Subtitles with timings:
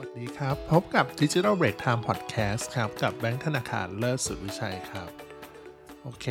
[0.00, 5.08] วัสดีครับ พบกับ Digital Break Time Podcast ครับ กับแบงค์ธนาคารเลิศสุดวิชัยครับ
[6.02, 6.26] โอเค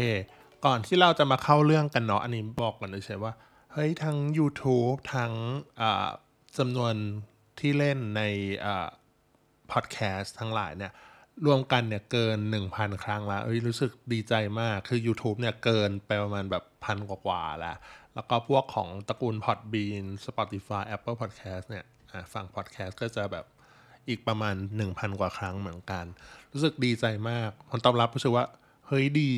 [0.65, 3.33] ก่อนที่เราจะมาเข้าเรื่องกันเนาะอันนี้บอกกันเลยใช่ว่า
[3.73, 5.33] เฮ้ย ทั้ง YouTube ทั้ง
[6.57, 6.93] จำนวน
[7.59, 8.21] ที่เล่นใน
[9.71, 10.91] พอดแคสต์ทั้งหลายเนี่ย
[11.45, 12.37] รวมกันเนี่ยเกิน
[12.71, 17.77] 1,000 ครั้งแล้วเอ้ยรู้สึกดีใจมากคือ YouTube เนี่ยเกินไปประมาณแบบพันกว่าๆแล้ว
[18.15, 21.85] แล้วก็พวกของตระกูล Podbean Spotify Apple Podcast เนี่ย
[22.33, 23.45] ฟังพอดแคสต์ก็จะแบบ
[24.09, 24.55] อีกประมาณ
[24.87, 26.05] 1,000 กว่าครั้งเหมือนกัน
[26.53, 28.45] รู้สึกดีใจมากผลตอบรับรู้สึกว่า
[28.87, 29.31] เฮ้ยดี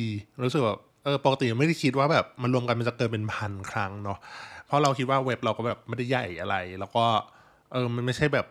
[0.44, 4.18] รู้สึกแบบเออปกติไม่ได้คิดว่าแบบมันรวมกันมันจะเกินเป็นพันครั้งเนาะ
[4.66, 7.04] เพราะเราคิดว่าเว็บเราก็แบบไม่ได้ใหญ่อะไร แล้วก็
[7.72, 8.46] เออมันไม่ใช่แบบ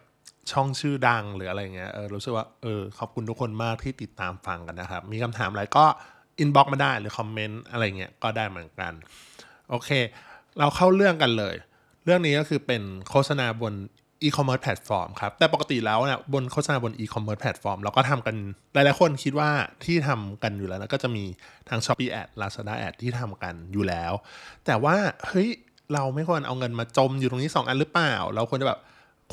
[0.52, 5.86] ช่องชื่อดังหรืออะไรเงี้ยเออรู้สึกว่าเออขอบคุณทุกคนมากที่ติดตามฟังกันนะครับ มีคำถามอะไรก็
[6.40, 8.94] inbox มาได้หรือคอมเมนต์อะไรเงี้ยก็ได้เหมือนกัน
[9.70, 9.90] โอเค
[10.60, 11.56] เราเข้าเรื่องกันเลย
[12.06, 13.74] เรื่องนี้ก็คือเป็นโฆษณาบน
[14.24, 18.36] อีคอมเมิร์ซแพลตฟอร์มครับ แต่ปกติแล้วเนี่ยบนโฆษณาบนอีคอมเมิร์ซแพลตฟอร์มเราก็ทำกัน
[18.74, 19.50] หลายๆคนคิดว่า
[19.86, 21.24] ที่ทำกันอยู่แล้วนะก็จะมี
[21.70, 24.14] ทาง Shopee Ad Lazada Ad ที่ทำกันอยู่แล้ว
[24.66, 24.96] แต่ว่า
[25.28, 25.50] เฮ้ย
[25.94, 28.80] เราไม่ควรเอาเงินมาจมอยู่ตรงนี้ 2 อันหรือเปล่า เราควรจะแบบ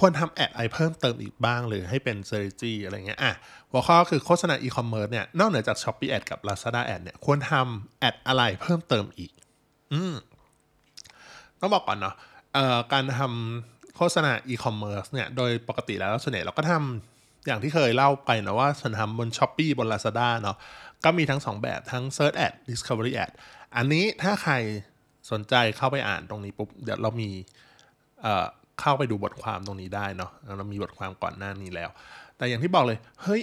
[0.01, 3.33] ควรทำ ad อะไรเพิ่มเติมอีกบ้างหรือให้เป็น s t r a t e g y อะไรเงี้ยอะ
[3.71, 9.33] หัวข้อคือโฆษณาอีคอมเมิร์ซเนี่ยนอกเหนือจาก Shopee Ad กับ Lazada Ad เนี่ยควรทำ ad อะไรเพิ่มเติมอีก
[9.93, 10.15] อืม
[11.61, 12.15] ต้องบอกก่อนเนาะ
[12.93, 20.57] การทำ โฆษณาอีคอมเมิร์ซเนี่ยโดยปกติแล้วส่วนใหญ่เราก็ทำอย่างที่เคยเล่าไปนะว่าฉันทำบน s h อ p e e บน Lazada เนาะ
[21.05, 23.31] ก็มีทั้ง 2 แบบทั้ง Search Ad Discovery Ad
[23.77, 24.55] อันนี้ถ้าใคร
[25.31, 27.31] สนใจเข้าไปอ่านตรงนี้ปุ๊บ เดี๋ยวเรามี
[28.23, 28.47] เอ่อ
[28.81, 31.91] เข้าไปดูบทความตรงนี้ได้เนาะเรามีบทความก่อนหน้านี้แล้ว
[32.37, 33.43] แต่อย่างที่บอกเลย เฮ้ย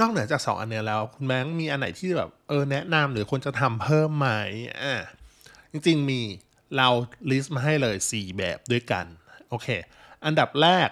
[0.00, 4.28] นอกเหนือจาก 2 อันเนี้ยแล้ว คุณแบงค์มีอันไหนที่แบบเออแนะนำหรือควรจะทำเพิ่มไหม
[4.82, 4.94] อ่า
[5.72, 6.20] จริงๆมี
[6.76, 6.88] เรา
[7.30, 9.06] list มาให้เลย 4 แบบด้วยกัน
[9.54, 9.70] โอเค
[10.26, 10.88] อันดับแรก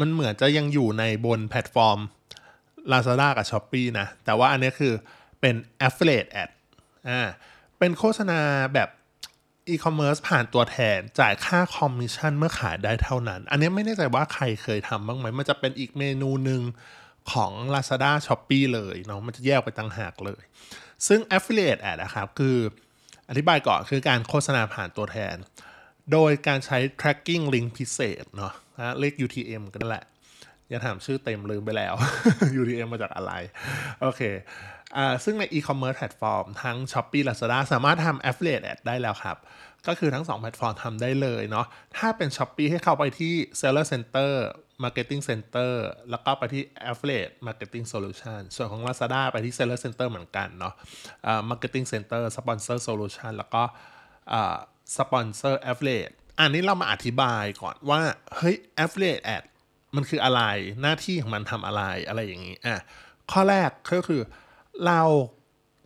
[0.00, 1.98] มันเหมือนจะยังอยู่ในบนแพลตฟอร์ม
[2.92, 4.92] Lazada กับ Shopee นะ แต่ว่าอันนี้คือ
[5.40, 5.54] เป็น
[5.86, 6.50] affiliate ad
[7.08, 7.20] อ่า
[7.78, 8.40] เป็นโฆษณา
[8.74, 8.88] แบบ
[9.68, 16.62] อีคอมเมิร์ซผ่านตัวแทนจ่ายค่าคอมมิชชั่นเมื่อขายได้เท่านั้น อันนี้ไม่แน่ใจว่าใครเคยทำบ้างไหม มันจะเป็นอีกเมนูหนึ่ง
[17.32, 20.42] ของ Lazada s h o p e e เลยเนาะมันจะแยกไปต่างหากเลย
[21.06, 22.58] ซึ่ง affiliate ad นะครับ คือ
[23.28, 25.34] อธิบายก่อนคือการโฆษณาผ่านตัวแทน
[26.12, 28.52] โดยการใช้ tracking link พิเศษเนาะ
[28.98, 30.04] เลข UTM กันแหละ
[30.68, 31.94] อย่าถามชื่อเต็มลืมไปแล้ว
[32.60, 33.32] UTM มาจากอะไร
[34.00, 34.22] โอเค
[34.96, 39.36] อ่าซึ่งใน e-commerce แพลตฟอร์มทั้ง Shopee Lazada สามารถทำ affiliate ad ได้แล้วครับ
[39.86, 44.32] ก็คือทั้ง 2 แพลตฟอร์มทำได้เลยเนาะถ้าเป็น Shopee ให้เข้าไปที่ Seller Center
[44.84, 45.72] Marketing Center
[46.10, 50.74] แล้วก็ไปที่ Affiliate Marketing Solution ส่วนของ Lazada ไปที่ Seller Center เหมือนกันเนาะ
[51.50, 53.62] Marketing Center Sponsor Solution แล้วก็
[54.96, 58.00] Sponsor Affiliate อันนี้เรามาอธิบายก่อนว่า
[58.36, 59.42] เฮ้ย Affiliate Ad
[59.96, 60.42] มันคืออะไร
[60.82, 62.80] หน้าที่ของมันทำอะไรอะไรอย่างนี้อะ
[63.30, 64.22] ข้อแรกก็คือ
[64.86, 65.02] เรา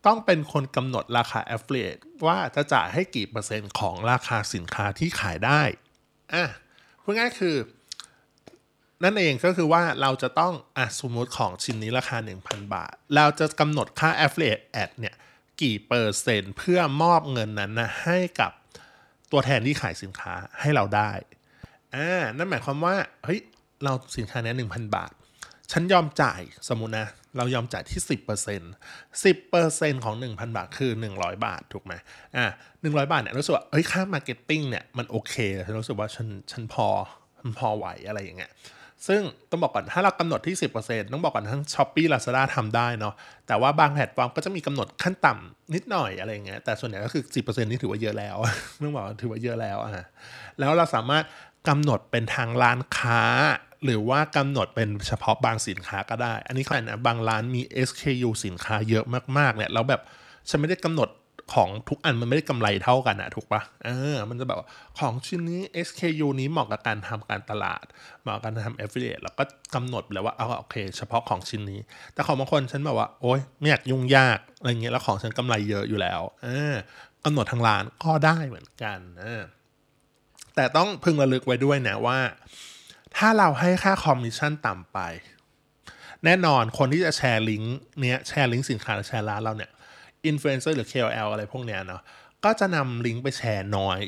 [0.06, 5.62] ต้องเป็นคนกำหนดราคา Affiliate ว่าจะจ่ายให้กี่เปอร์เซ็นต์ของราคาสินค้าที่ขายได้
[6.34, 6.44] อะ
[7.02, 7.56] พูดง่ายคือ
[9.04, 15.14] นั่นเองก็คือว่าเราจะต้องอะสมมติของชิ้นนี้ราคา 1,000 บาท เราจะกำหนดค่า affiliate ad เนี่ย
[15.62, 18.52] กี่เปอร์เซ็นต์เพื่อมอบเงินนั้นนะให้กับ
[19.36, 21.10] ตัวแทนที่ขายสินค้าให้เราได้
[21.94, 23.40] อ่านั่นหมายความว่าเฮ้ย
[23.84, 25.12] เราสินค้านี้หนึ่งพันบาท
[25.72, 31.92] ฉันยอมจ่ายสมมุตินะ เรายอมจ่ายที่ 10% 10%ของ 1,000 บาทคือ 100 บาท ถูกไหม
[32.36, 32.46] อ่า
[32.80, 35.34] 100 บาทเนี่ยรู้สึกว่าเฮ้ยค่า marketing เนี่ยมันโอเค
[35.66, 36.88] ฉันรู้สึกว่าฉันฉันพอ
[37.40, 38.52] มันพอไหวอะไรอย่างเงี้ย
[39.06, 39.20] ซึ่ง
[39.50, 43.14] ต้องบอกก่อนถ้าเรากำหนดที่ 10%ต้องบอกก่อนทั้ง Shopee Lazada ทำได้เนาะ
[43.46, 48.36] แต่ว่าบางแพลตฟอร์มก็จะมีกำหนดขั้นต่ำนิดหน่อยอะไรเงี้ยแต่ส่วนใหญ่ก็คือ 10%นี่ถือว่าเยอะแล้ว
[48.82, 50.06] ต้องบอกถือว่าเยอะแล้วอะ
[50.58, 51.24] แล้วเราสามารถ
[51.68, 53.22] กำหนดเป็นทางร้านค้า
[53.84, 59.04] หรือว่ากำหนดเป็นเฉพาะบางสินค้าก็ได้ อันนี้คือนะบางร้านมี SKU สินค้าเยอะ
[59.38, 60.00] มากๆเนี่ยแล้วแบบ
[60.48, 61.08] ฉันไม่ได้กำหนด
[61.54, 64.58] ของทุกอันมันไม่ได้กำไรเท่ากันอะถูกปะเออ มันจะแบบ
[64.98, 67.84] ของชิ้นนี้ SKU นี้เหมาะกับการทำการตลาด
[68.22, 69.42] เหมาะกับการทำ affiliate แล้วก็
[69.74, 71.80] กำหนดแล้วว่าเอาโอเค เฉพาะของชิ้นนี้
[72.14, 76.74] แต่ของบางคนฉันแบบว่าโอ๊ยไม่อยากยุ่งยากอะไรเงี้ยแล้วของฉันกำไรเยอะอยู่แล้วเออ
[77.24, 79.42] กำหนดทางร้านก็ได้เหมือนกันเออ
[80.54, 82.18] แต่ต้องพึงระลึกไว้ด้วยนะว่า
[83.16, 84.98] ถ้าเราให้ค่าคอมมิชชั่นต่ำไป
[86.24, 89.70] แน่นอนคนที่จะแชร์ลิงก์เนี้ยแชร์ลิงก์สินค้าแชร์ร้านเราเนี่ย
[90.26, 92.02] อินฟลูเอนเซอร์หรือ KOL อะไรพวกเนี้ยเนาะ
[92.44, 94.00] ก็จะนำลิงก์ไปแชร์น้อย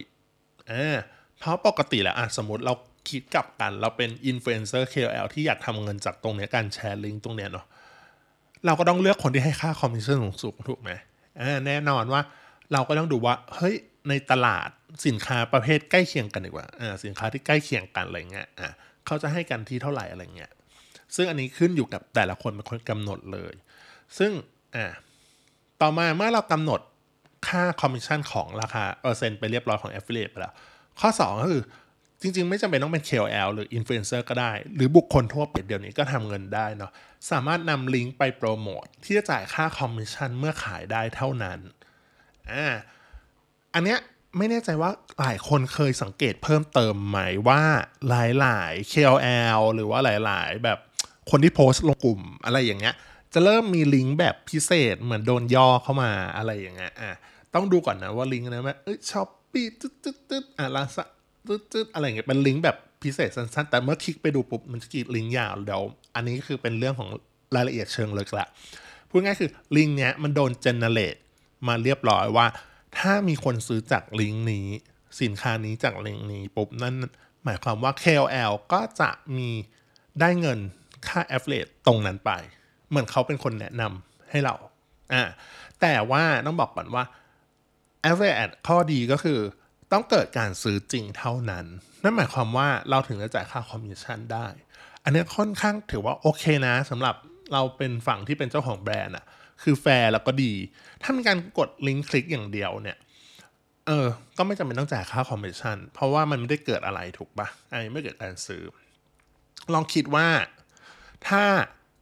[0.70, 0.96] อ่า
[1.38, 2.74] เพราะปกติแล้วอะสมมติเรา
[3.10, 7.66] คิดกลับกันเราเป็นอินฟลูเอนเซอร์ KOL ที่อยากทำเงินจากตรงเนี้ยการแชร์ลิงก์ตรงเนี้ยเนาะ
[8.66, 10.90] เราก็ต้องเลือกคนที่ให้ค่าคอมมิชชั่นสูงถูกไหม
[11.40, 12.22] อ่าแน่นอนว่า
[12.72, 13.74] เราก็ต้องดูว่าเฮ้ย
[14.08, 14.68] ในตลาด
[15.06, 18.68] สินค้าประเภทใกล้เคียงกันดีกว่าอ่าสินค้าที่ใกล้เคียงกันอะไรเงี้ยอ่า
[19.06, 20.50] เขาจะให้กันที่เท่าไหร่อะไรเงี้ย
[21.14, 23.54] ซึ่งอันนี้ขึ้นอยู่กับแต่ละคนเป็นคนกำหนดเลย
[24.18, 24.30] ซึ่ง
[24.76, 24.86] อ่า
[25.82, 26.80] ต่อมาเมื่อเรากำหนด
[27.48, 30.54] ค่าคอมมิชชั่นของราคาเปอร์เซ็นต์ไปเรียบร้อยของ Affiliate ไปแล้ว
[31.00, 31.62] ข้อ 2 ก็คือ
[32.20, 36.92] จริง ๆ ไม่จำเป็นต้องเป็น KOL หรือ Influencer ก็ได้ หรือบุคคลทั่วไปเดี๋ยวนี้ก็ทำเงินได้เนาะ
[37.30, 41.58] สามารถนำลิงก์ไปโปรโมทที่จะจ่ายค่าคอมมิชชั่นเมื่อขายได้เท่านั้น
[42.50, 42.66] อ่า
[43.74, 43.98] อันเนี้ย
[44.36, 47.62] ไม่แน่ใจว่าหลายคนเคยสังเกตเพิ่มเติมไหมว่า
[48.08, 48.14] ห
[48.46, 50.78] ลายๆ KOL หรือว่าหลาย ๆ แบบ
[51.30, 52.94] คนที่โพสต์ลงกลุ่มอะไรอย่างเงี้ย
[53.34, 57.10] จะเริ่มมีลิงก์แบบพิเศษเหมือนโดนย่อเข้ามาอะไรอย่างเงี้ยอะ
[57.54, 61.04] ต้องดูก่อนนะว่าลิงก์นั้นว่าเอ้ยช้อปปี้ตึ๊ดตึ๊ดตึ๊ดอะลาซา
[61.48, 65.82] ตึ๊ดตึ๊ดอะไรเงี้ยเป็นลิงก์แบบพิเศษสั้นๆ แต่เมื่อคลิกไปดูปุ๊บมันจะกีดลิงก์ยาวเดี๋ยว
[66.14, 67.08] อันนี้คือเป็นเรื่องของ
[67.54, 68.46] รายละเอียดเชิงลึกละ
[69.10, 71.16] พูดง่ายคือลิงก์เนี้ยมันโดน generate
[71.68, 72.46] มาเรียบร้อยว่า
[72.98, 74.68] ถ้ามีคนซื้อจากลิงก์นี้
[75.20, 76.94] สินค้านี้จากลิงก์นี้ปุ๊บนั่น
[77.44, 79.50] หมายความว่า KOL ก็จะมี
[80.20, 80.58] ได้เงิน
[81.06, 82.30] ค่า affiliate ตรงนั้นไป
[82.90, 84.54] เหมือนเขาเป็นคนแนะนำให้เรา
[85.12, 85.22] อ่า
[85.80, 87.04] แต่ว่าต้องบอกก่อนว่า
[88.08, 89.38] affiliate ข้อดีก็คือ
[89.92, 91.66] ต้องเกิดการซื้อจริงเท่านั้น
[92.02, 94.46] นั่นหมายความว่าเราถึงจะจ่ายค่าคอมมิชชั่นได้
[95.04, 97.14] อันนี้ค่อนข้างถือว่าโอเคนะสำหรับ
[97.52, 99.24] เราเป็นฝั่งที่เป็นเจ้าของแบรนด์อะ
[99.62, 100.52] คือแฟร์แล้วก็ดี
[101.02, 102.98] ถ้ามีการกดลิงก์คลิกอย่างเดียวเนี่ย
[103.86, 104.06] เออ
[104.36, 108.62] ก็ไม่จำเป็นต้องจ่ายค่าคอมมิชชั่น เพราะว่ามันไม่ได้เกิดอะไรถูกปะอันนี้ไม่เกิดการซื้อ
[109.74, 110.28] ลองคิดว่า
[111.28, 111.44] ถ้า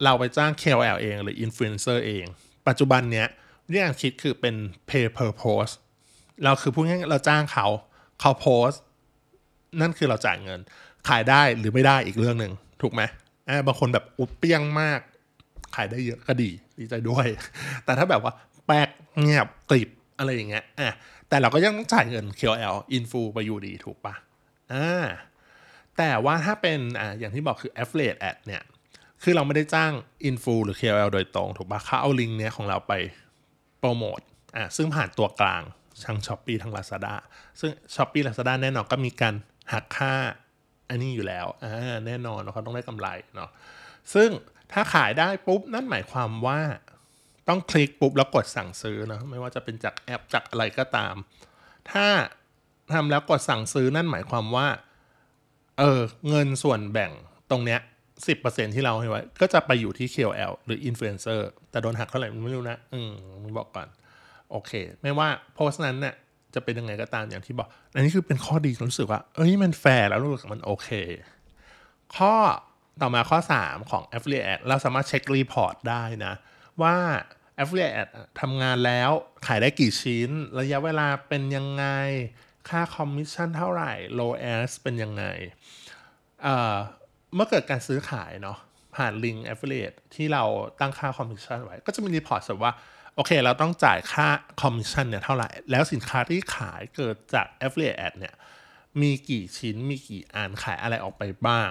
[0.04, 2.24] เราไปจ้าง KOL เองหรือ Influencer เอง
[2.68, 3.28] ปัจจุบันเนี้ย
[3.66, 4.54] วิธีการคิดคือเป็น
[4.90, 5.74] pay per post
[6.44, 7.66] เราคือพูดง่ายๆเราจ้างเขา
[8.20, 8.70] เขาโพส
[9.80, 10.60] นั่นคือเราจ่ายเงิน
[11.08, 12.52] ขายได้หรือไม่ได้อีกเรื่องหนึ่ง
[12.82, 13.02] ถูกไหม
[13.48, 15.00] อ่าบางคนแบบอุบเปี้ยงมาก
[15.76, 17.26] ขายได้เยอะก็ดีดีใจด้วย
[17.84, 18.32] แต่ถ้าแบบว่า
[18.66, 18.88] แป๊ก
[19.20, 20.94] เงียบกริบอะไรอย่างเงี้ยอะ
[21.28, 24.14] แต่เราก็ยังต้องจ่ายเงิน KOL อินฟูไปอยู่ดีถูกปะ
[24.72, 25.04] อ่า
[25.98, 28.62] แต่ว่าถ้าเป็นอ่าอย่างที่บอกคือ affiliate ad เนี่ย
[29.22, 29.92] คือเราไม่ได้จ้าง
[30.24, 32.92] อินฟูหรือ KOL โดยตรง ถูกปะเขาเอาลิงก์เนี้ยของเราไป
[33.78, 34.20] โปรโมท
[34.56, 35.62] อ่าซึ่งผ่านตัวกลาง
[36.06, 37.14] ทั้ง s h อ p e e ทั้ง Lazada
[37.60, 39.34] ซึ่ง s h อ p e e Lazada แน่นอนก็มีการ
[39.72, 40.14] หักค่า
[40.88, 43.50] อันนี้อยู่แล้วอ่าแน่นอนเขาต้องได้กำไรเนาะ
[44.14, 44.30] ซึ่ง
[44.72, 46.60] ถ้าขายได้ปุ๊บ นั่นหมายความว่า
[47.48, 51.14] ต้องคลิกปุ๊บแล้วกดสั่งซื้อนะไม่ว่าจะเป็นจากแอปจากอะไรก็ตาม
[51.90, 52.06] ถ้า
[52.92, 54.68] ทำแล้วกดสั่งซื้อนั่นหมายความว่า
[55.78, 57.12] เออเงินส่วนแบ่ง
[57.50, 57.80] ตรงเนี้ย
[58.26, 61.40] สิบเปอร์เซ็นที่เราให้ไว้ ก็จะไปอยู่ที่ KOL หรือ Influencer
[61.70, 63.88] แต่โดนหักเท่าไหร่ไม่รู้นะ อืมมึงบอกก่อน
[64.50, 64.72] โอเค
[65.02, 66.14] ไม่ว่าโพสต์นั้นเนี่ย
[66.54, 70.88] จะเป็นยังไงก็ตามอย่างที่บอก อันนี้คือเป็นข้อดีรู้สึกว่า เอ้ยมันแฟร์แล้วรู้สึกมันโอเค
[72.16, 72.34] ข้อ
[73.00, 76.34] ต่อมาข้อ 3 ของ Affiliate เราสามารถเช็ค report ได้นะ
[76.82, 76.96] ว่า
[77.62, 78.10] Affiliate
[78.40, 79.10] ทำงานแล้ว
[79.46, 80.30] ขายได้กี่ชิ้น
[80.60, 81.86] ระยะเวลาเป็นยังไง
[82.68, 85.24] ค่าคอมมิชชั่นเท่าไหร่ ROAS เป็นยังไง
[87.36, 88.58] เมื่อเกิดการซื้อขายเนาะ
[88.96, 90.44] ผ่านลิงก์ Affiliate ที่เรา
[90.80, 92.72] ตั้งค่าคอมมิชชั่นไว้ ก็จะมี reports ว่า
[93.16, 94.26] โอเค เราต้องจ่ายค่า
[94.62, 98.34] คอมมิชชั่นเนี่ยเท่าไหร่ แล้วสินค้าที่ขายเกิดจาก Affiliate Ad เนี่ย
[99.00, 101.70] มีกี่ชิ้นมีกี่อันขายอะไรออกไปบ้าง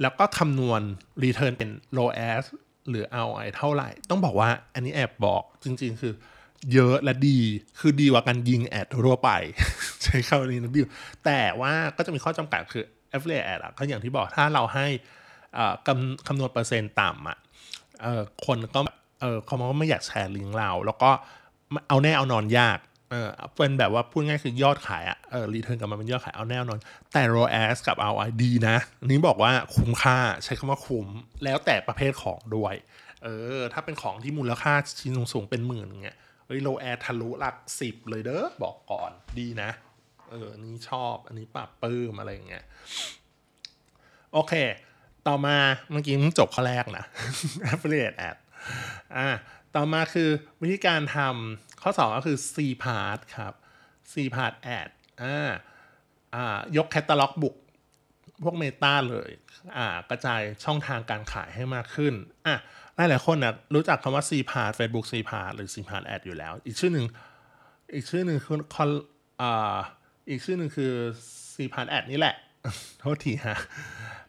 [0.00, 0.80] แล้วก็คำนวณ
[1.22, 2.44] Return เป็น ROAS
[2.88, 6.14] หรือ ROI เท่าไหร่ ต้องบอกว่าอันนี้แอบบอกจริงๆ คือ
[6.72, 7.38] เยอะและดี
[7.78, 9.30] คือดีกว่าการยิง ad ทั่วไป
[10.02, 10.86] ใช้คำนี้นะบิว
[11.24, 12.84] แต่ว่าก็จะมีข้อจำกัดคือ
[13.16, 14.86] affiliate ad อะก็อย่างที่บอกถ้าเราให้
[15.86, 17.38] คำคำนวณเปอร์เซ็นต์ต่ำอะ
[18.46, 18.80] คนก็
[19.20, 21.10] เออเขาก็ไม่อยากแชร์ลิงก์เรา แล้วก็
[21.88, 22.78] เอาแน่เอานอนยาก
[23.10, 26.78] เออเป็นแบบว่าพูดง่ายคือยอดขายอะเออ return กลับมาเป็นยอดขายเอาแน่นอน
[27.12, 31.06] แต่ ROAS กับ ROI ดีนะนี้บอกว่าคุ้มค่าใช้คำว่าคุ้ม
[31.44, 32.74] แล้วแต่ประเภทของด้วย
[33.24, 39.70] เออถ้าเป็นของที่มูลค่าชิ้นสูงๆเป็นหมื่นเงี้ยเฮ้ยโลแอทะลุหลักสิบเลยเด้อบอกก่อนดีนะ
[40.30, 42.64] เอออันนี้ชอบ อันนี้ปรับปื้มอะไรอย่างเงี้ย
[44.32, 44.54] โอเค
[45.26, 45.56] ต่อมา
[45.90, 47.04] เมื่อกี้มึงจบข้อแรกนะ
[47.72, 48.36] affiliate ad
[49.16, 49.28] อ่า
[49.76, 50.30] ต่อมาคือ
[50.62, 53.52] วิธีการทำข้อ 2 ก็คือ C part ครับ
[54.12, 54.88] C part ad
[55.22, 55.50] อ่า
[56.34, 57.56] อ่ายกแคตตาล็อกบุก
[58.44, 59.30] พวกเมตาเลย
[59.76, 62.14] อ่ากระจายช่องทางการขายให้มากขึ้น
[62.46, 62.56] อะ
[62.96, 67.06] หลายหลายคนนะรู้จักคำว่า C part Facebook C part หรือ C part ad อยู่แล้ว อีกชื่อหนึ่ง
[67.94, 68.84] อีกชื่อหนึ่งคือคอ
[69.42, 69.76] อ่า
[70.28, 70.92] อีกชื่อหนึ่งคือ
[71.54, 72.34] C part ad นี่แหละ
[73.00, 73.58] โทษทีฮะ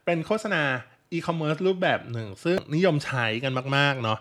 [0.06, 0.64] เป็นโฆษณา
[1.12, 4.20] อีคอมเมิร์ซรูปแบบหนึ่ง ซึ่งนิยมใช้กันมาก ๆ เนาะ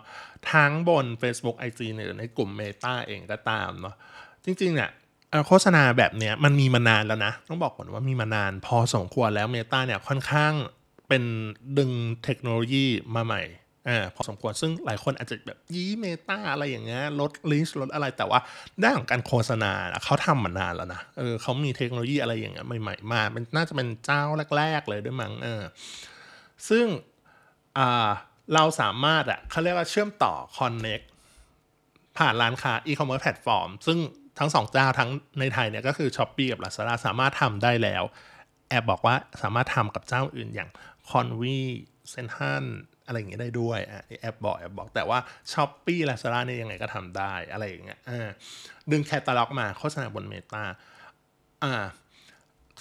[0.53, 3.95] ทั้งบน Facebook IG หรือในกลุ่ม Meta เองก็ตามเนาะ
[4.45, 4.89] จริง ๆ เนี่ย
[5.47, 10.53] โฆษณาแบบเนี้ยมันมีมานานแล้วนะ ต้องบอกก่อนว่ามีมานานพอสมควรแล้ว Meta เนี่ยค่อนข้าง
[11.07, 11.23] เป็น
[11.77, 11.91] ดึง
[12.23, 13.41] เทคโนโลยีมาใหม่
[13.87, 18.39] อ่าพอสมควรซึ่งหลายคนอาจจะแบบยี้ Meta อะไรอย่างเงี้ยลด reach ลดอะไรแต่ว่า
[18.83, 19.71] ด้านของการโฆษณา
[20.05, 24.21] เขาทำมานานแล้วนะเออเขามีเทคโนโลยีอะไรอย่างเงี้ยใหม่ๆมาเป็นน่าจะเป็นเจ้า
[24.57, 25.63] แรก ๆ เลยด้วยมั้งเออ
[26.69, 26.85] ซึ่ง
[27.77, 28.09] อ่า
[28.53, 31.05] เราสามารถอะเขาเรียกว่าเชื่อมต่อ connect
[32.17, 33.97] ผ่านร้านค้า e-commerce แพลตฟอร์มซึ่ง
[34.39, 38.03] ทั้งสองเจ้าทั้งในไทยเนี่ยก็คือ Shopee กับ Lazada สามารถทำได้แล้ว
[38.69, 40.69] แอบบอกว่าสามารถทำกับเจ้าอื่นอย่าง
[41.09, 41.59] Convi
[42.13, 42.65] c e n t r a l
[43.07, 45.19] อะไรอย่างเงี้ยได้ด้วยอะแอบบอกแอบบอกแต่ว่า
[45.51, 48.29] Shopee Lazada เนี่ยยังไงก็ทำได้อะไรอย่างเงี้ยอ่า
[48.91, 50.63] ดึงแคตตาล็อกมาโฆษณาบน Meta
[51.63, 51.73] อ่า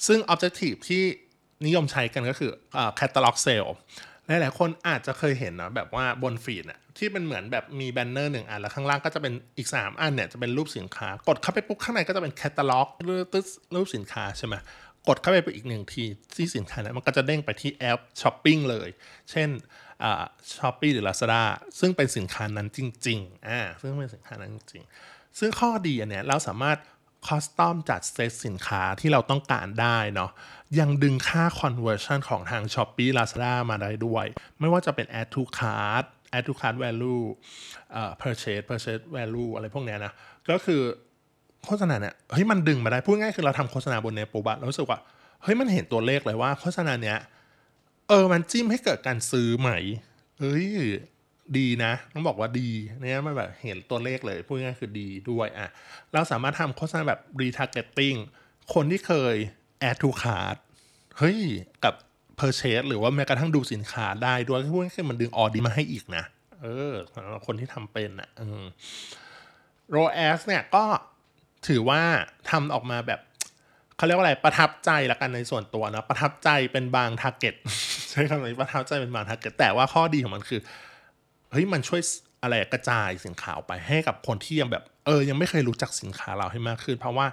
[0.07, 1.03] ซึ่ง Objective ที่
[1.67, 3.71] นิยมใช้กันก็คืออ่า Catalog Sale
[4.27, 13.21] หลายๆคนอาจจะเคยเห็นนะแบบว่าบนฟีดอะที่เป็นเหมือนแบบมีแบนเนอร์หนึ่งอัน แล้วข้างล่างก็จะเป็นอีก 3 อันเนี่ยจะเป็นรูปสินค้า กดเข้าไปปุ๊บข้างในก็จะเป็นแคตตาล็อกหรือ
[13.75, 14.55] รูปสินค้าใช่ไหม
[15.09, 16.05] กดเข้าไปไปอีกหนึ่งที
[16.37, 18.89] ที่สินค้านั้นมันก็จะเด้งไปที่แอปช้อปปิ้งเลย
[19.31, 19.49] เช่น
[20.59, 21.43] Shopee หรือ Lazada
[21.81, 26.79] ซึ่งเป็นสินค้านั้นจริงๆอ่าซึ่งเป็นสินค้านั้นจริงๆ ซึ่งข้อดีอันเนี้ยเราสามารถ
[27.27, 30.31] custom จัดเซตสินค้าที่เราต้องการได้เนาะ
[30.79, 34.27] ยังดึงค่า conversion ของทาง Shopee Lazada มาได้ด้วย
[34.61, 36.05] ไม่ว่าจะเป็น add to cart
[36.37, 37.25] add to cart value
[37.93, 40.13] เอ่อ purchase purchase value อะไรพวกเนี้ยนะ
[40.51, 40.83] ก็คือ
[41.65, 45.01] โฆษณาเนี่ยเฮ้ยมันดึงมาได้ พูดง่ายคือเราทำโฆษณาบนเนปุบะเราสึกว่า
[45.43, 47.19] เฮ้ยมันเห็นตัวเลขเลยว่าโฆษณาเนี้ย
[48.09, 49.79] เออ มันจิ้มให้เกิดการซื้อใหม่
[50.39, 50.67] เฮ้ย
[51.59, 52.71] ดีนะ ต้องบอกว่าดี
[53.01, 55.69] เนี่ยมันแบบเห็นตัวเลขเลย พูดง่ายคือดีด้วยอะ
[56.13, 58.19] เราสามารถทำโฆษณาแบบ retargeting
[58.75, 59.35] คนที่เคย
[59.89, 60.57] add to cart
[61.19, 61.39] เฮ้ย
[61.85, 61.95] กับ
[62.39, 66.25] purchase หรือว่าแม้กระทั่งดูสินค้าได้ด้วยพูดง่ายคือมันดึงออดีมาให้อีกนะ
[66.63, 70.85] เออสำหรับคนที่ทำเป็น ROAS เนี่ยก็
[71.69, 72.03] ถือว่า
[72.51, 73.21] ทำออกมาแบบ
[73.97, 77.55] เขาเรียกว่าอะไรประทับใจละกันในส่วนตัวนะประทับใจเป็นบาง target
[78.11, 80.61] ใช้คำนี้ประทับใจเป็นบาง target แต่ว่าข้อดีของมันคือ
[81.51, 82.01] เฮ้ยมันช่วย
[82.43, 87.27] อะไรกระจายสินค้าออกไปให้กับคนที่ยังแบบเออยังไม่เคยรู้จักสินค้าเราให้มากขึ้น เพราะว่า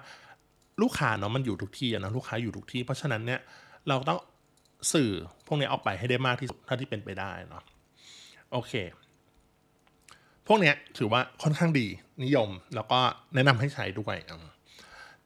[0.82, 3.40] ลูกค้าเนาะมันอยู่ทุกที่นะลูกค้าอยู่ทุกที่ เพราะฉะนั้นเนี่ย
[3.88, 4.20] เราต้อง
[4.94, 5.10] สื่อ
[5.46, 7.64] พวกนี้ออกไปให้ได้มากที่สุดเท่าที่เป็นไปได้เนาะ
[8.52, 8.74] โอเค
[10.48, 11.88] พวกเนี้ยถือว่าค่อนข้างดี
[12.24, 13.00] นิยม แล้วก็
[13.36, 14.32] แนะนำให้ใช้ด้วยอ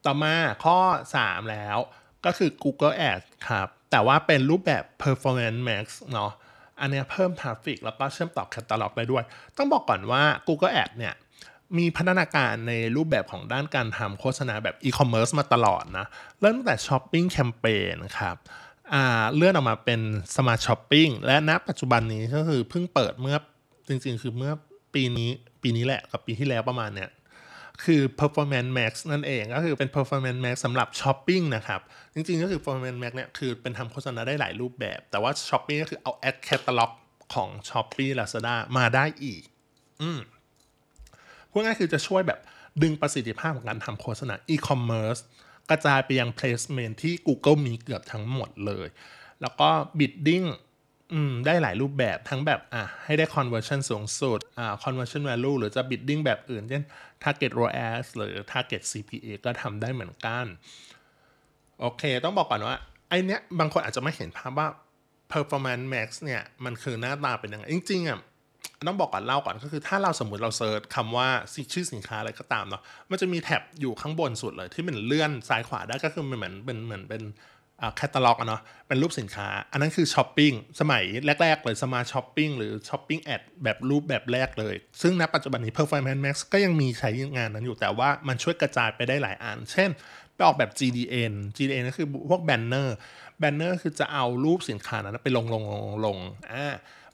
[0.08, 0.34] ต่อมา
[0.64, 0.78] ข้อ
[1.16, 1.78] 3 แล้ว
[2.24, 6.32] ก็คือ Google Ads ครับ แต่ว่าเป็นรูปแบบ Performance Max เนาะ
[6.80, 9.24] อันนี้เพิ่ม traffic แล้วก็เชื่อมต่อแคตตาล็อกได้ด้วย
[9.56, 11.14] ต้องบอกก่อนว่า Google Ads เนี่ย
[11.78, 16.06] มีพัฒนาการในรูปแบบของด้านการทำโฆษณาแบบอีคอมเมิร์ซมาตลอดนะ
[16.40, 18.36] เริ่มตั้งแต่ shopping campaign ครับ
[18.92, 20.00] อ่าเลื่อนออกมาเป็น
[20.36, 23.36] smart shopping และณปัจจุบันนี้ก็คือเพิ่งเปิดเมื่อ
[23.88, 24.52] จริงๆ คือเมื่อ
[24.94, 25.30] ปีนี้
[25.62, 27.10] ปีนี้แหละกับปีที่แล้วประมาณเนี้ย
[27.84, 31.80] คือ performance max นั่นเองก็คือเป็น performance max สำหรับช้อปปิ้งนะครับ
[32.14, 36.90] จริงๆ ก็คือ performance max เนี่ยคือเป็นทำโฆษณาได้หลายรูปแบบ แต่ว่าช้อปปิ้งก็คือเอา ad catalog
[37.34, 39.42] ของ Shopee Lazada มาได้อีก
[40.02, 40.18] อืม
[41.50, 42.40] พูดง่ายคือจะช่วยแบบ
[42.82, 45.20] ดึงประสิทธิภาพของการทำโฆษณา e-commerce
[45.70, 48.88] กระจายไปยัง placement ที่ Google มีเกือบทั้งหมดเลย
[49.40, 49.68] แล้วก็
[49.98, 50.46] bidding
[51.12, 56.82] อืมได้หลายรูปแบบทั้งแบบอะให้ได้ conversion สูงสุดอ่า conversion value หรือจะ bidding แบบอื่น เช่น
[57.22, 60.46] target ROAS หรือ target CPA ก็ทำได้เหมือนกัน
[61.80, 62.76] โอเค ต้องบอกก่อนว่า
[63.08, 64.68] ไอเนี้ยบางคนอาจจะไม่เห็นภาพว่า
[65.32, 68.18] performance max เนี่ยมันคือหน้าตาเป็นยังไง จริงๆอะ
[68.86, 71.28] ต้องบอกก่อนเล่าก่อนก็คือถ้าเราสมมติเรา search คำว่า
[71.72, 77.22] ชื่อสินค้าอะไรก็ตามเนาะมันจะมี tab อยู่ข้างบนสุดเลยที่เป็นเลื่อนซ้ายขวาได้ก็คือเหมือนเป็นเหมือนเป็น
[77.96, 81.02] แคตตาล็อกอะเนาะเป็นรูปสินค้า อันนั้นคือช้อปปิ้งสมัย
[81.42, 89.90] แรก ๆ เลย smart shopping หรือ shopping ad แบบรูปแบบแรกเลย ซึ่งณปัจจุบันนี้ Performance Max ก็ยังมีใช้งานนั้นอยู่แต่ว่ามันช่วยกระจายไปได้หลายอัน เช่น
[90.34, 96.18] ไปออกแบบ GDN GDN ก็คือพวก banner banner คือจะเอารูปสินค้านั้นไปลงลงลงลง
[96.52, 96.66] อ่า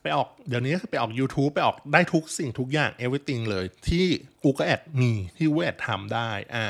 [0.02, 4.06] ไปออกเดี๋ยวนี้ก็คือไปออก YouTube ไปออกได้ทุกสิ่งทุกอย่าง everything เลยที่
[4.42, 6.66] Google Ad มีที่ Google Ad ทำได้อ่า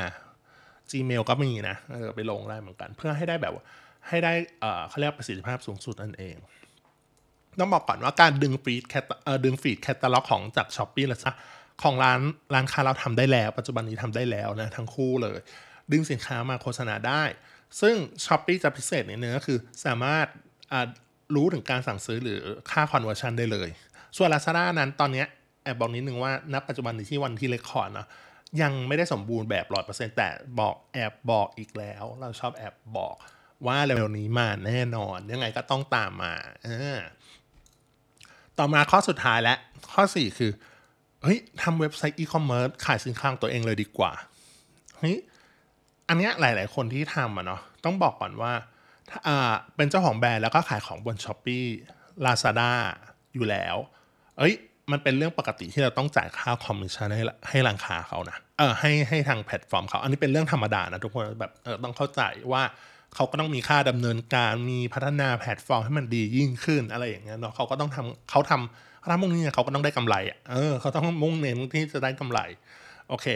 [0.91, 3.63] Gmail ก็มีนะเออไปลงได้เหมือนกัน เพื่อให้ได้แบบว่า
[4.09, 4.33] ให้ได้
[4.89, 6.35] เขาเรียกประสิทธิภาพสูงสุดนั่นเอง
[7.59, 9.03] ต้องบอกก่อนว่าการดึงฟีดแคต
[9.45, 11.19] ดึงฟีดแคตตาล็อกของจาก s h อ p e e และ
[11.83, 12.19] ของร้าน
[12.53, 15.39] ร้านค้าเราทำได้แล้ว ปัจจุบันนี้ทำได้แล้วนะทั้งคู่เลย
[15.91, 17.23] ดึงสินค้ามาโฆษณาได้
[17.81, 17.95] ซึ่ง
[18.25, 20.27] Shopee จะพิเศษนิดนึงก็คือสามารถ
[21.35, 23.69] รู้ถึงการสั่งซื้อหรือค่า conversion ได้เลย
[24.17, 25.23] ส่วน Lazada นั้นตอนนี้
[25.63, 28.07] แอบบอกนิดนึงว่าณปัจจุบันที่วันที่ record นะ
[28.61, 33.15] ยังไม่ได้สมบูรณ์แบบร้อยเปอร์เซ็นต์แต่บอกแอบบอกอีกแล้ว เราชอบแอบบอก
[33.67, 36.33] ว่าเร็วๆนี้มาแน่นอน ยังไงก็ต้องตามมา
[38.57, 39.55] ต่อมาข้อสุดท้ายและ
[39.93, 40.51] ข้อ 4 คือ
[41.23, 44.11] เฮ้ยทำเว็บไซต์อีคอมเมิร์ซขายสินค้าตัวเองเลยดีกว่า
[44.97, 45.15] เฮ้ย
[46.07, 48.53] อันเนี้ยหลาย ๆ คนที่ทำอะเนาะต้องบอกก่อนว่า
[49.27, 51.63] อ่าเป็นเจ้าของแบรนด์แล้วก็ขายของบน Shopee
[52.25, 52.71] Lazada
[53.33, 53.75] อยู่แล้ว
[54.39, 54.53] เอ้ย
[54.91, 62.21] มันเป็นเรื่องปกติที่เราต้องจ่ายค่าคอมมิชชั่นให้ให้ร้านค้าเขานะ เออให้ให้ทางแพลตฟอร์มเขา อันนี้เป็นเรื่องธรรมดานะทุกคนแบบเออต้องเข้าใจ
[62.51, 62.63] ว่า
[63.15, 72.39] เขาก็ต้องมีค่าดำเนินการมีพัฒนาแพลตฟอร์มให้มันดียิ่งขึ้นอะไรอย่างเงี้ยเนาะเขาก็ต้องทำเขาทำเขาทำมุ่งนี้เขาก็ต้องได้กำไรอะเออเขาต้องมุ่งเน้นที่จะได้กำไร
[73.09, 73.27] โอเค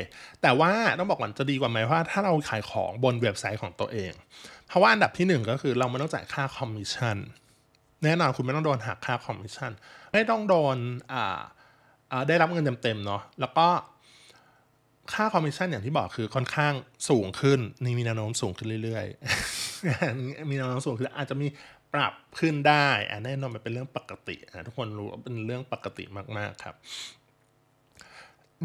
[0.41, 4.12] แต่ว่าต้องบอกก่อนจะดีกว่าไหมว่าถ้าเราขายของบนเว็บไซต์ของตัวเอง
[4.67, 7.17] เพราะว่าอันดับที่หนึ่งก็คือเราไม่ต้องจ่ายค่าคอมมิชชั่น
[8.03, 9.71] แน่นอนคุณไม่ต้องโดนหักค่าคอมมิชชั่น
[10.12, 10.77] ไม่ต้องโดน
[11.13, 11.39] อ่า
[12.27, 13.67] ได้รับเงินเต็มๆเนาะแล้วก็
[15.13, 16.73] ค่าคอมมิชชั่นอย่างที่บอกคือค่อนข้าง
[17.09, 21.47] สูงขึ้นนี่มีแนวโน้มสูงขึ้นเรื่อยๆ มีแนวโน้มสูงขึ้นอาจจะมี
[21.93, 26.03] ปรับขึ้นได้อ่าแน่นอนมันเป็นเรื่องปกติอ่าทุกคนรู้ว่าเป็นเรื่องปกติ
[26.37, 26.75] มากๆครับ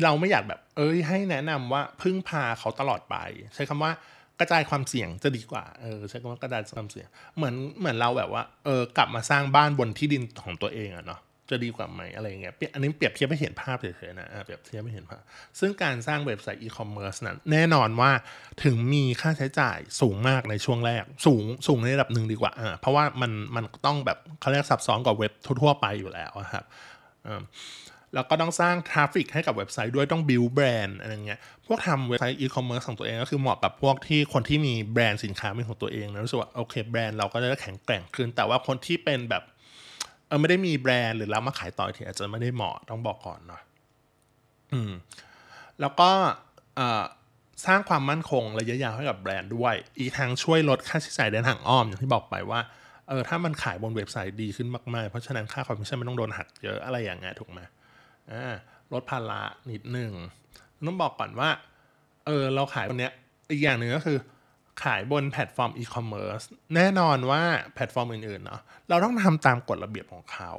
[0.02, 3.16] เราไม่อยากแบบ เอ้ยให้แนะนำว่าพึ่งพาเขาตลอดไป
[3.54, 3.92] ใช้คำว่า
[4.40, 11.20] กระจายความเสี่ยงจะดีกว่าเออใช้คำว่ากระจายความเสี่ยง เหมือนเหมือนเราแบบว่าเออกลับมาสร้างบ้านบนที่ดินของตัวเองอะเนาะ
[11.50, 15.22] จะดีกว่าไหมอะไรเงี้ยอันนี้เปรียบเทียบไม่เห็นภาพเฉยๆนะเปรียบเทียบไม่เห็นภาพ
[15.60, 18.10] ซึ่งการสร้างเว็บไซต์อีคอมเมิร์ซนั้นแน่นอนว่า
[18.64, 25.32] ถึงมีค่าใช้จ่ายสูงมากในช่วงแรก สูงสูงในระดับหนึ่งดีกว่าอ่าเพราะว่ามันมันต้องแบบเขาเรียกซับซ้อนกว่าเว็บ
[25.62, 26.64] ทั่วๆไปอยู่แล้วครับ
[28.14, 39.42] แล้วก็ต้องสร้าง traffic ให้กับเว็บไซต์ด้วยต้อง build brand อะไรเงี้ย พวกทำเว็บไซต์อีคอมเมิร์ซของตัวเองก็คือเหมาะกับพวกที่คนที่มีแบรนด์สินค้าเป็นของตัวเองนะรู้สึกว่าโอเคแบรนด์เราก็จะแข็งแกร่งขึ้น แต่ว่าคนที่เป็นแบบ
[40.34, 43.62] อไม่ได้มีแบรนด์หรือเรามาขายต่อทีอาจจะไม่ได้เหมาะต้องบอกก่อนเนาะ
[44.72, 44.92] อืม
[45.80, 46.10] แล้วก็
[47.66, 52.60] สร้างความมั่นคงระยะยาวให้กับแบรนด์ด้วย อีกทางช่วยลดค่าใช้จ่ายในทางอ้อมอย่างที่บอกไปว่า
[53.08, 57.60] เออถ้ามันขายบนเว็บไซต์ดีขึ้นมากๆ เพราะฉะนั้นค่าคอมมิชชั่นไม่ต้องโดนหักเยอะอะไรอย่างเงี้ยถูกไหม
[58.30, 58.54] อ่า
[58.92, 60.12] ลดภาระนิดหนึ่ง
[60.86, 61.48] ต้องบอกก่อนว่า
[62.26, 63.12] เออเราขายบนเนี้ย
[63.50, 64.18] อีกอย่างหนึ่งก็คือ
[64.82, 66.40] ขายบนแพลตฟอร์มอีคอมเมิร์ซ
[66.74, 67.42] แน่นอนว่า
[67.74, 70.52] แพลตฟอร์มอื่นๆเนาะเราต้องทำตามกฎระเบียบของเขา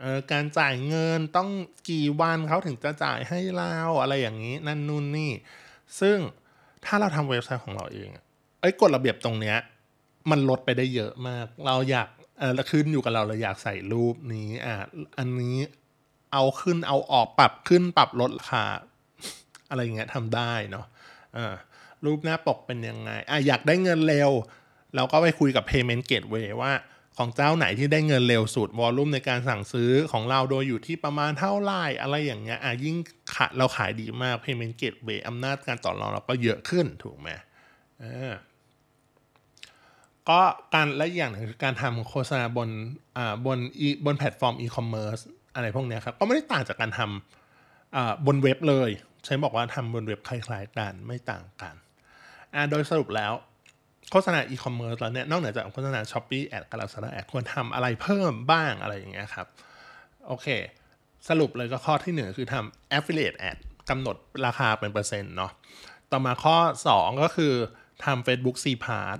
[0.00, 1.48] เออการจ่ายเงินต้อง
[1.90, 5.30] กี่วันเขาถึงจะจ่ายให้เราอะไรอย่างนี้นั่นนู่นนี่
[6.00, 6.18] ซึ่ง
[6.84, 8.08] ถ้าเราทำเว็บไซต์ของเราเอง
[8.60, 9.58] ไอ้กฎระเบียบตรงเนี้ย
[10.30, 12.08] มันลดไปได้เยอะมาก เราอยาก
[12.38, 14.74] เออขึ้นอยู่กับเราเราอยากใส่รูปนี้อะ
[15.18, 15.58] อันนี้
[16.32, 18.64] เอาขึ้นเอาออกปรับขึ้นปรับลดราคา
[19.68, 20.86] อะไรเงี้ยทำได้เนาะ
[21.36, 21.54] อ่า
[22.04, 24.30] รูปหน้าปกเป็นยังไงอะอยากได้เงินเร็ว
[24.96, 26.72] เราก็ไปคุยกับ payment gateway ว่า
[27.18, 32.96] ของเจ้าไหนที่ได้เงินเร็วสุดวอลลุ่มในการสั่งซื้อของเราโดยอยู่ที่ประมาณเท่าไหร่อะไรอย่างเงี้ยอะยิ่ง
[33.34, 37.28] ขายเราขายดีมาก payment gateway อำนาจการต่อรองเราก็เยอะขึ้นถูกไหม
[38.02, 38.32] อ่า
[40.28, 40.40] ก็
[40.74, 42.68] การและอย่างหนึ่งคือการทำโฆษณาบน
[43.16, 45.18] อ่าบนอีบนแพลตฟอร์มอีคอมเมิร์ซ
[45.54, 48.90] อะไรพวกนี้ครับ ก็ไม่ได้ต่างจากการทำอ่าบนเว็บเลย
[49.24, 51.74] ใช้บอกว่าทำบนเว็บคล้ายๆกันไม่ต่างกัน
[52.70, 53.32] โดยสรุปแล้ว
[54.10, 59.46] โฆษณาอีคอมเมิร์ซแล้วเนี่ยนอกเหนือจากโฆษณา Shopee Ad กับ Lazada Ad ควรทำอะไรเพิ่มบ้างอะไรอย่างเงี้ยครับ
[60.26, 60.46] โอเค
[61.28, 63.56] สรุปเลยก็ข้อที่หนึ่งคือทำ affiliate ad
[63.90, 64.16] กำหนด
[64.46, 65.52] ราคาเป็นเปอร์เซ็นต์เนาะ
[66.10, 66.56] ต่อมาข้อ
[66.92, 67.52] 2 ก็คือ
[68.04, 69.18] ทำ Facebook CPAS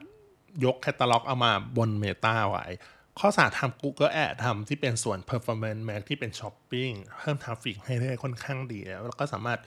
[0.64, 2.66] ยกแคตตาล็อกเอามาบน Meta ไว้
[3.18, 9.61] ข้อสามทำ Google Ad ทำที่เป็นส่วน Performance Max ที่เป็นช้อปปิ้งเพิ่ม traffic ให้ได้ค่อนข้างดีแล้ว แล้วก็สามารถ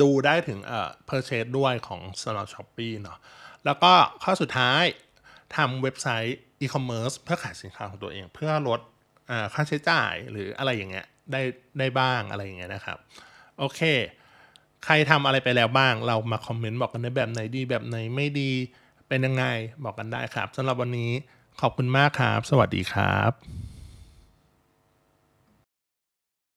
[0.00, 3.18] ดูได้ถึงเอ่อ purchase ด้วยของสำหรับ Shopee เนาะ
[3.64, 3.92] แล้วก็
[4.22, 4.82] ข้อสุดท้าย
[5.56, 8.80] ทำเว็บไซต์ e-commerce เพื่อขายสินค้าของตัวเอง เพื่อลด
[9.54, 11.42] ค่าใช้จ่ายหรืออะไรอย่างเงี้ยได้
[11.78, 12.98] ได้บ้างอะไรอย่างเงี้ยนะครับ
[13.58, 13.80] โอเค
[14.84, 18.50] ใครทำอะไรไปแล้วบ้าง เรามาคอมเมนต์บอกกันในแบบไหนดีแบบไหนไม่ดี
[19.08, 19.44] เป็นยังไง
[19.84, 21.12] บอกกันได้ครับสำหรับวันนี้
[21.60, 23.73] ขอบคุณมากครับ สวัสดีครับ